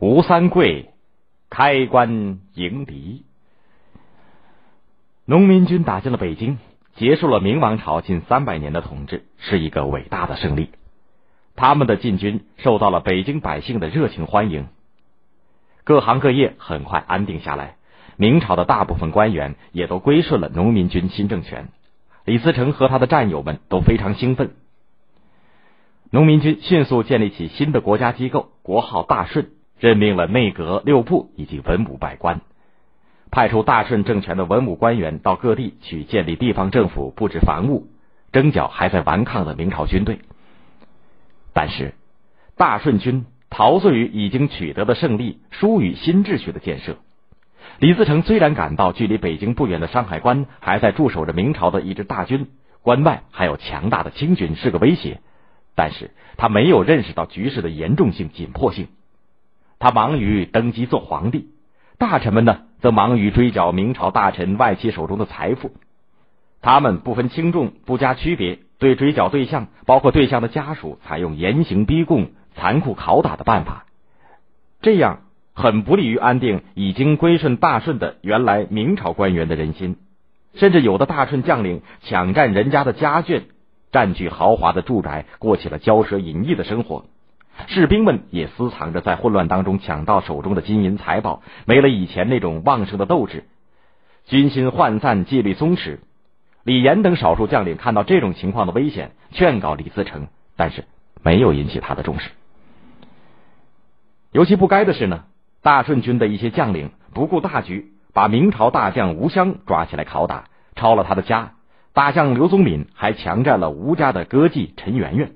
[0.00, 0.90] 吴三桂
[1.48, 3.24] 开关迎敌，
[5.24, 6.58] 农民军打进了北京，
[6.96, 10.70] 结束了明王朝近三百年的统治，是一个伟大的胜利。
[11.54, 14.66] 他们的进军受到了北京百姓的热情欢迎，
[15.84, 17.76] 各行各业很快安定下来。
[18.16, 21.68] 明朝的大部分官员也都归顺了农民军新政权。
[22.24, 24.56] 李自成和他的战友们都非常兴奋。
[26.10, 29.50] 农民军迅速建立起新的国家机构，国号大顺，
[29.84, 32.40] 任命了内阁、六部以及文武百官，
[33.30, 37.88] 派出大顺政权的文武官员到各地去建立地方政府、布置防务、
[38.32, 40.20] 征剿还在顽抗的明朝军队。
[41.52, 41.92] 但是，
[42.56, 46.96] 大顺军陶醉于已经取得的胜利，疏于新秩序的建设。
[47.78, 52.48] 李自成虽然感到距离北京不远的山海关还在驻守着明朝的一支大军，
[52.80, 55.20] 关外还有强大的清军是个威胁，
[55.74, 58.88] 但是他没有认识到局势的严重性、紧迫性。
[59.78, 61.48] 他忙于登基做皇帝，
[61.98, 65.72] 大臣们呢则忙于追缴明朝大臣外戚手中的财富。
[66.62, 68.60] 他们不分轻重，不加区别。
[68.76, 73.86] 对追缴对象，包括对象的家属，采用严刑逼供、残酷拷打的办法，
[74.82, 75.20] 这样
[75.54, 79.96] 很不利于安定已经归顺大顺的原来明朝官员的人心。
[80.54, 83.44] 甚至有的大顺将领抢占人家的家眷，
[83.90, 87.06] 占据豪华的住宅，过起了骄奢淫逸的生活。
[87.66, 93.44] 士兵们也私藏着在混乱当中抢到手中的金银财宝，没了以前那种旺盛的斗志，
[94.26, 95.98] 军心涣散，纪律松弛。
[96.62, 100.84] 李严等少数将领看到这种情况的危险，劝告李自成，但是
[101.22, 102.30] 没有引起他的重视。
[104.32, 105.24] 尤其不该的是呢，
[105.62, 111.52] 大顺军的一些将领不顾大局，把明朝大将吴襄抓起来拷打，抄了他的家。
[111.92, 115.32] 大将刘宗敏还强占了吴家的歌妓陈圆圆。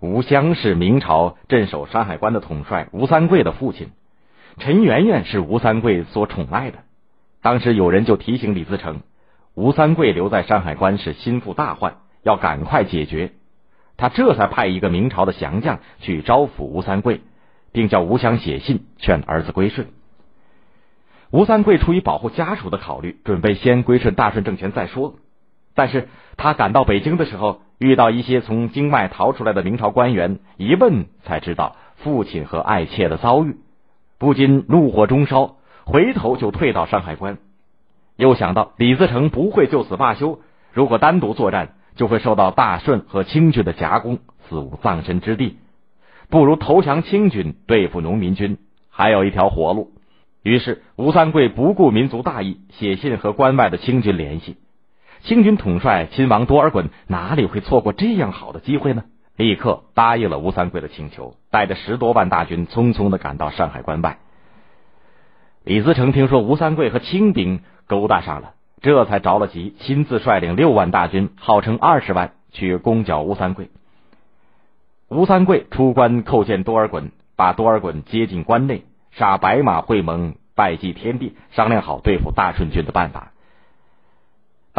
[0.00, 3.88] 吴襄是明朝镇守山海关的统帅吴三桂的父亲，
[4.56, 6.78] 陈圆圆是吴三桂所宠爱的。
[7.42, 9.00] 当时有人就提醒李自成。
[9.54, 13.32] 吴三桂留在山海关是心腹大患，要赶快解决。
[13.98, 17.20] 他这才派一个明朝的降将去招抚吴三桂，
[17.70, 19.88] 并叫吴襄写信劝儿子归顺。
[21.30, 25.16] 吴三桂出于保护家属的考虑，准备先归顺大顺政权再说。
[25.74, 33.56] 但是他赶到北京的时候，遇到一些从京外逃出来的明朝官员，一问才知道父亲和爱妾的遭遇，
[34.18, 37.38] 不禁怒火中烧，回头就退到山海关。
[38.16, 40.40] 又想到李自成不会就此罢休，
[40.72, 45.56] 如果单独作战，就会受到大顺和清军的夹攻，死无葬身之地。
[46.28, 48.58] 不如投降清军，对付农民军，
[48.90, 49.92] 还有一条活路。
[50.42, 54.56] 于是吴三桂不顾民族大义，写信和关外的清军联系。
[55.22, 59.04] 清军统帅亲王多尔衮哪里会错过这样好的机会呢？
[59.36, 64.18] 立刻答应了吴三桂的请求，带着十多万大军匆匆的赶到山海关外。
[65.64, 67.60] 李自成听说吴三桂和清兵。
[67.86, 73.68] 勾搭上了，这才着了急，亲自率领六万大军，号称二十万去攻剿吴三桂。
[75.08, 83.32] 吴三桂出关叩见多尔衮，把多尔衮接进关内，杀白马会盟，拜祭天地，商量好对付大顺军的办法。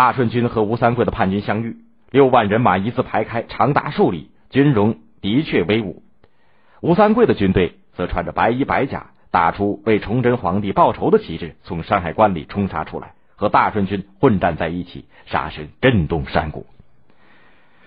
[0.00, 1.76] 大顺军和吴三桂的叛军相遇，
[2.10, 6.02] 六万人马一字排开，长达数里，军容的确威武。
[6.80, 9.08] 吴三桂的军队则穿着白衣白甲。
[9.30, 16.64] 打出为崇祯皇帝报仇的旗帜，从山海关里冲杀出来，和大顺军混战在一起，杀声震动山谷。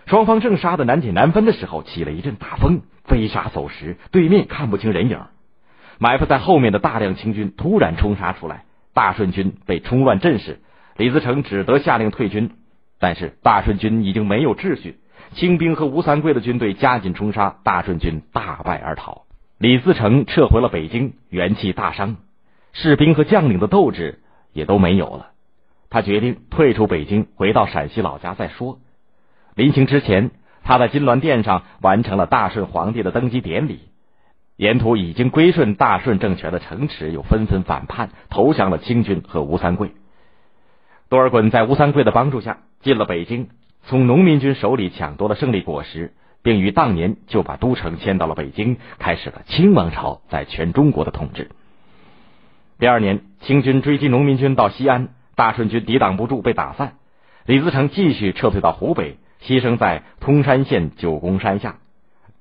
[0.06, 5.20] 双方正杀得难解难分的时候，起了一阵大风，飞沙走石，对面看不清人影。
[5.98, 10.60] 埋伏在后面的大量清军突然冲杀出来，大顺军被冲乱阵势，
[10.98, 12.52] 李自成只得下令退军。
[13.00, 14.98] 但是大顺军已经没有秩序，
[15.34, 19.24] 清兵和吴三桂的军队加紧冲杀，大顺军大败而逃。
[19.58, 22.16] 李自成撤回了北京，元气大伤，
[22.72, 24.20] 士兵和将领的斗志
[24.54, 25.32] 也都没有了。
[25.90, 28.80] 他决定退出北京，回到陕西老家再说。
[29.56, 30.32] 临行之前，
[30.64, 33.82] 他在金銮殿上完成了大顺皇帝的登基典礼。
[34.56, 39.92] 沿途已经归顺大顺政权的城池又纷纷反叛，投降了清军和吴三桂。
[41.14, 43.50] 多尔衮在吴三桂的帮助下进了北京，
[43.86, 46.14] 从农民军手里抢夺了胜利果实。
[46.42, 51.52] 并于当年就把都城迁到了北京，开始了清王朝在全中国的统治。
[52.80, 56.96] 第二年，清军追击农民军到西安，大顺军抵挡不住，被打散。
[57.46, 61.76] 李自成继续撤退到湖北，牺牲在通山县九宫山下。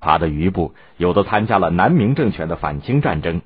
[0.01, 3.43] 他的余部有的参加了南明政权的反清战争。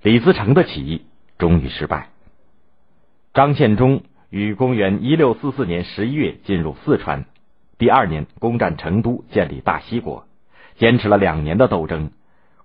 [0.00, 1.06] 李自成的起义
[1.38, 2.10] 终于失败。
[3.36, 4.00] 张献忠
[4.30, 7.26] 于公元一六四四年十一月进入四川。
[7.76, 10.24] 第二年，攻占成都，建立大西国，
[10.76, 12.12] 坚持了两年的斗争，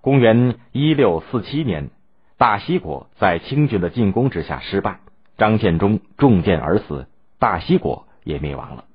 [0.00, 1.90] 公元一六四七年，
[2.38, 5.00] 大西国在清军的进攻之下失败，
[5.36, 7.06] 张献忠中箭而死，
[7.38, 8.86] 大西国也灭亡了。